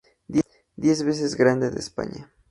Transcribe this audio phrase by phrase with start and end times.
[0.77, 2.33] Diez veces Grande de España.